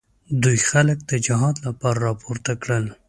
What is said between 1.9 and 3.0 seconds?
راپورته کړل.